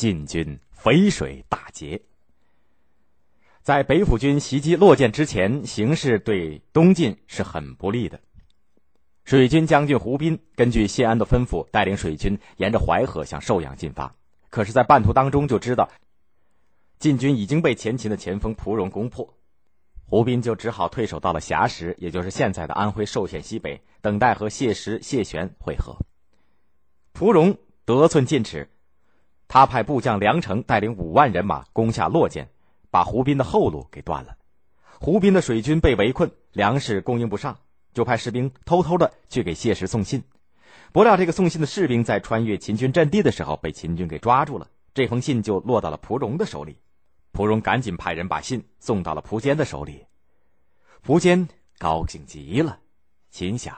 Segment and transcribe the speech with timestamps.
[0.00, 2.00] 晋军淝水大捷。
[3.60, 8.18] 在北府军袭击洛涧之前，形势对东晋是很不利的。
[9.26, 14.16] 水军将军胡斌根据谢安的吩咐，带领水军沿着淮河向寿阳进发。
[14.48, 15.90] 可是，在半途当中就知道，
[16.98, 19.36] 晋军已经被前秦的前锋蒲荣攻破，
[20.06, 25.94] 胡斌就只好退守到了峡石，也就是现在的安徽寿县西北，等待和谢石、谢玄会合。
[27.12, 28.70] 蒲荣得寸进尺，
[29.52, 32.48] 他派部将梁成带领五万人马攻下洛涧。
[32.88, 34.36] 把胡斌的后路给断了，
[35.00, 37.58] 胡斌的水军被围困，粮食供应不上，
[37.92, 40.24] 就派士兵偷偷的去给谢石送信。
[40.92, 46.78] 不料这个送信的士兵在穿越秦军阵地的时候被秦军给抓住了，这封信就落到了蒲荣的手里。
[47.32, 50.06] 蒲荣赶紧派人把信送到了蒲坚的手里。
[51.02, 52.80] 蒲坚高兴极了，
[53.30, 53.76] 心想：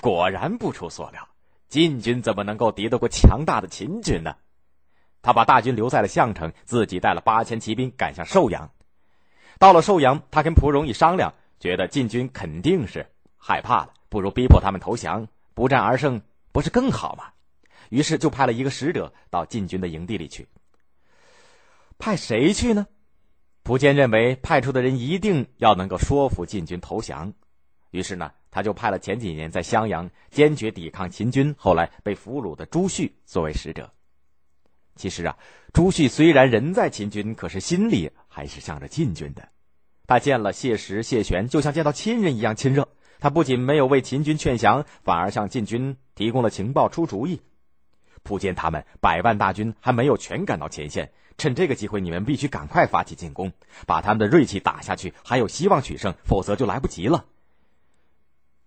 [0.00, 1.28] 果然不出所料，
[1.68, 4.36] 晋军怎么能够敌得过强大的秦军呢？
[5.24, 8.70] 他把大军留在了项城，自己带了八千骑兵赶向寿阳。
[9.58, 13.06] 到了寿阳，他跟蒲荣一商量，觉得晋军肯定是
[13.38, 16.20] 害怕了，不如逼迫他们投降，不战而胜，
[16.52, 17.24] 不是更好吗？
[17.88, 20.46] 于是就派了一个使者到晋军的营地里去。
[21.98, 22.86] 派谁去呢？
[23.62, 27.32] 蒲坚认为派出的人一定要能够说服晋军投降，
[27.92, 33.90] 于是呢，他就派了前几年在襄阳坚决抵抗秦军，后来被俘虏的朱旭作为使者。
[34.96, 35.36] 其实啊，
[35.72, 39.48] 朱旭虽然人在秦军，可是心里还是向着晋军的。
[40.06, 42.88] 他见了谢石、谢玄，就像见到亲人一样亲热。
[43.20, 47.40] 他不仅没有为秦军劝降，反而向晋军提供了情报、出主意。
[48.22, 53.52] 普坚他们百万大军还没有全赶到前线，趁这个机会，你们必须赶快发起进攻，
[53.86, 57.24] 把他们的锐气打下去，还有希望取胜，否则就来不及了。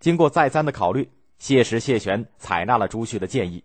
[0.00, 3.64] 经过再三的考虑，谢石、谢玄采纳了朱旭的建议。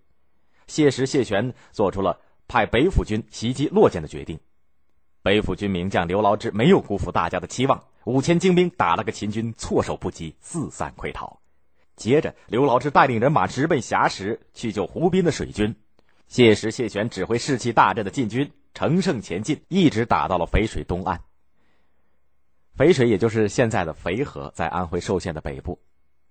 [0.68, 2.20] 谢石、谢玄做出了。
[2.48, 4.40] 派北府军袭击洛涧的决定，
[5.22, 11.40] 北府军名将刘牢之没有辜负大家的期望，五千精兵打了个秦军措手不及，四散溃逃。
[11.96, 15.76] 接着，刘牢之带领人马直奔峡石去救胡斌的水军，
[16.28, 21.22] 谢石、谢玄指挥士气大振的晋军乘胜前进，一直打到了淝水东岸。
[22.76, 25.80] 淝水也就是现在的淝河，在安徽寿县的北部，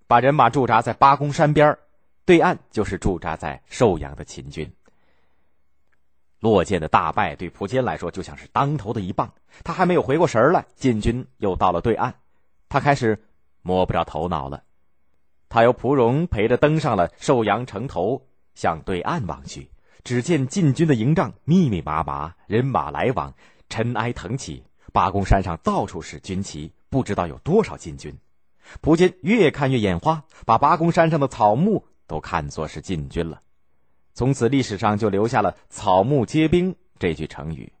[0.05, 1.77] 把人马驻扎在八公山边
[2.25, 4.69] 对岸就是驻扎在寿阳的秦军。
[6.43, 9.33] 落剑的大败对蒲坚来说就像是当头的一棒，
[9.63, 12.15] 他还没有回过神来，晋军又到了对岸，
[12.67, 13.23] 他开始
[13.61, 14.63] 摸不着头脑了。
[15.47, 19.69] 他由蒲荣陪着登上了寿阳城头，向对岸望去，
[20.03, 23.33] 只见晋军的营帐密密麻麻，人马来往，
[23.69, 28.13] 尘埃腾起，八公山上到处是军旗，不知道有多少晋军。
[28.81, 33.39] 蒲坚越看越眼花，把八公山上的草木都看作是晋军了。
[34.13, 37.73] 从此，历史上就留下了“草木皆兵”这句成语。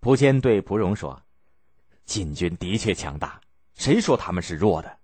[0.00, 1.22] 蒲坚对蒲荣说
[2.04, 3.40] ：“晋军的确强大，
[3.74, 4.98] 谁说他们是弱的？”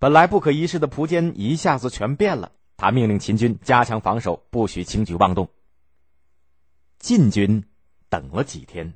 [0.00, 2.50] 本来不可一世的蒲坚一下子全变了。
[2.76, 5.48] 他命令秦军加强防守，不许轻举妄动。
[6.98, 7.64] 晋军
[8.08, 8.94] 等了几天，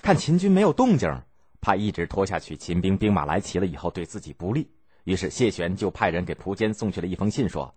[0.00, 1.22] 看秦军没有动静，
[1.60, 4.70] 怕一直拖下去，秦兵兵马来齐了以后对自己不利，
[5.02, 7.74] 于是谢玄就派人给蒲坚送去了一封信，说。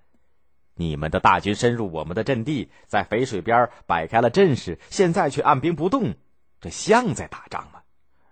[0.77, 6.13] 你们的大军深入我们的阵地，在淝水边摆开了阵势，现在却按兵不动，
[6.61, 7.81] 这像在打仗吗？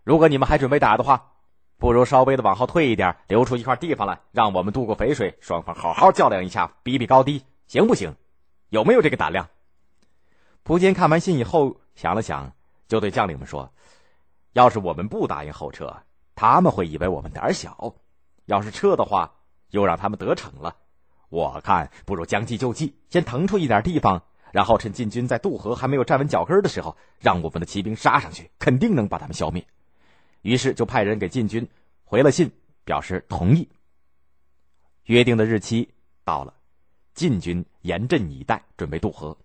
[0.04, 1.34] 如果你们还准备打的话，
[1.78, 8.16] 不如稍微的往后退一点，留出一块地方来，让我们渡过淝水，双方好好较量一下，比比高低，行不行？
[8.70, 9.50] 有没有这个胆量？
[10.64, 12.54] 蒲坚看完信以后想了想，
[12.88, 13.72] 就对将领们说
[14.54, 15.96] ：“要是我们不答应后撤，
[16.36, 17.72] 他们会以为我们胆小；
[18.46, 19.34] 要是撤的话，
[19.72, 20.76] 又让他们得逞了。”
[21.30, 29.66] 我看不如将计就计，先腾出一点地方，然后趁晋军在渡河还没有站稳脚跟的时候，让我们的骑兵杀上去，肯定能把他们消灭。
[30.42, 31.68] 于是就派人给晋军
[32.04, 32.52] 回了信，
[32.84, 33.68] 表示同意。
[35.06, 35.90] 约定的日期
[36.24, 36.54] 到了，
[37.14, 39.38] 晋军严阵以待，准备渡河。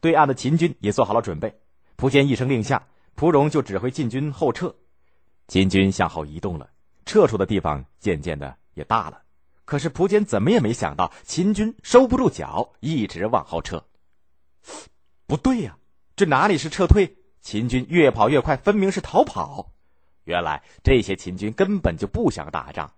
[0.00, 1.58] 对岸的秦军也做好了准备。
[1.96, 4.74] 蒲坚一声令下，蒲荣就指挥晋军后撤。
[5.48, 6.70] 秦军向后移动了，
[7.06, 9.22] 撤出的地方渐渐的也大了。
[9.68, 13.84] 可是蒲坚怎么也没想到，秦军收不住脚，一直往后撤。
[15.26, 15.76] 不对呀，
[16.16, 17.18] 这哪里是撤退？
[17.42, 19.70] 秦军越跑越快，分明是逃跑。
[20.24, 22.90] 原来这些秦军根本就不想打仗，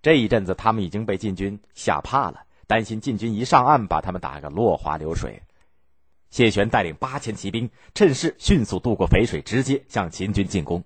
[0.00, 5.42] 这一阵子他们已经被晋军吓怕了，担心晋军一上岸把他们打个落花流水。
[6.30, 10.84] 谢玄带领八千骑兵，趁势迅速渡过淝水，直接向秦军进攻。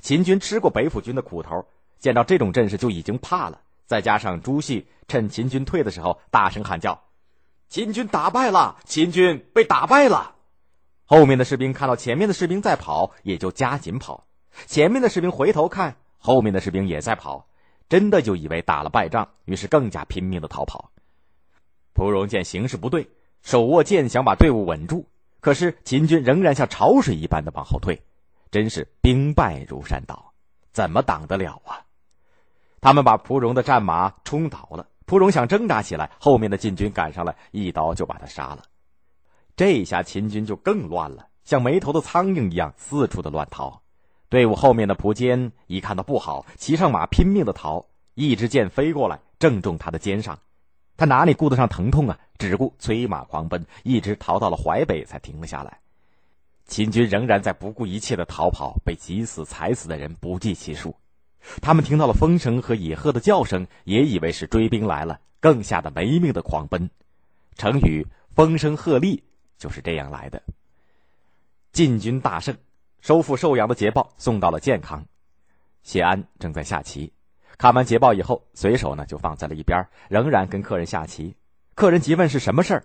[0.00, 1.64] 秦军吃过北府军的苦头，
[2.00, 3.60] 见到这种阵势就已经怕了。
[3.86, 7.04] 再加上朱熹趁秦军退的时候大声喊叫
[7.68, 8.78] ：“秦军打败了！
[8.84, 10.36] 秦军被打败了！”
[11.06, 14.24] 后面的士兵看到前面的士兵在跑，也就加紧跑；
[14.66, 17.46] 前面的士兵回头看，后面的士兵也在跑，
[17.90, 20.90] 真的就以为打了败仗，于是更加拼命的逃跑。
[21.92, 23.10] 蒲荣见形势不对，
[23.42, 25.06] 手握剑想把队伍稳住，
[25.40, 28.02] 可是秦军仍然像潮水一般的往后退，
[28.50, 30.32] 真是兵败如山倒，
[30.72, 31.83] 怎么挡得了啊？
[32.84, 38.62] 他们把蒲荣的战马冲倒了，蒲荣想挣扎起来，后面的晋军赶上来，一刀就把他杀了。
[39.56, 43.80] 这下秦军就更乱了，像没头的苍蝇一样四处的乱逃。
[44.28, 47.86] 队伍后面的蒲坚一看到不好，骑上马拼命的逃。
[48.12, 50.38] 一支箭飞过来，正中他的肩上，
[50.98, 52.18] 他哪里顾得上疼痛啊？
[52.36, 55.78] 只顾催马狂奔，一直逃到了淮北才停了下来。
[56.66, 60.94] 秦军仍然在不顾一切的逃跑，被挤死、踩死的人不计其数。
[61.60, 66.90] 他们听到了风声和野鹤的叫声，也以为是追兵来了，更吓得没命的狂奔。
[67.56, 69.22] 成语“风声鹤唳”
[69.58, 70.42] 就是这样来的。
[71.72, 72.56] 晋军大胜，
[73.00, 75.06] 收复寿阳的捷报送到了建康。
[75.82, 77.12] 谢安正在下棋，
[77.58, 81.36] 看完捷报以后，随手呢就放在了一边，仍然跟客人下棋。
[81.74, 82.84] 客人急问是什么事儿，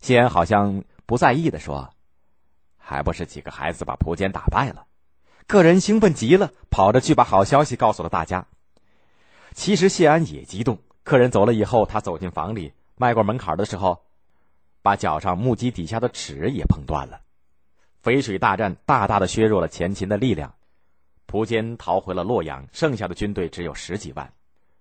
[0.00, 1.90] 谢安好像不在意的说
[2.78, 4.86] ：“还不是几个孩子把蒲坚打败了。”
[5.48, 8.46] 客人兴奋极了，跑着去把好消息告诉了大家。
[9.54, 10.78] 其实谢安也激动。
[11.02, 14.02] 客人走了以后，他走进房里，迈过门槛的时候，
[14.82, 17.22] 把脚上木屐底下的齿也碰断了。
[18.02, 20.54] 淝水大战大大的削弱了前秦的力量，
[21.24, 24.30] 蒲坚逃回了洛阳，剩下的军队只有十几万。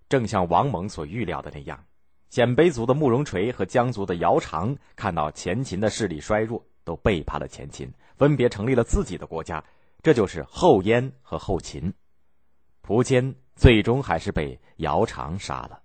[0.10, 1.82] 正像王蒙所预料的那样，
[2.30, 9.64] 鲜卑族的慕容垂和江族的姚长看到前秦的势力衰弱，都背叛了前秦，分别成立了自己的国家。
[10.02, 11.94] 这就是后燕和后秦，
[12.82, 15.82] 苻坚最终还是被姚苌杀了。